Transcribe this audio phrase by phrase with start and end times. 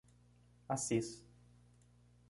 [0.75, 1.21] Assis